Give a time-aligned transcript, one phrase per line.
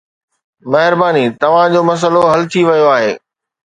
[0.71, 3.13] مهرباني، توهان جو مسئلو حل ٿي ويو آهي